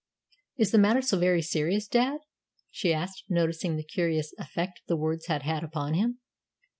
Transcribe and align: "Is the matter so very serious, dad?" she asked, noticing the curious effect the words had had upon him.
"Is 0.57 0.71
the 0.71 0.79
matter 0.79 0.99
so 1.03 1.19
very 1.19 1.43
serious, 1.43 1.87
dad?" 1.87 2.21
she 2.71 2.91
asked, 2.91 3.25
noticing 3.29 3.75
the 3.75 3.83
curious 3.83 4.33
effect 4.39 4.81
the 4.87 4.97
words 4.97 5.27
had 5.27 5.43
had 5.43 5.63
upon 5.63 5.93
him. 5.93 6.17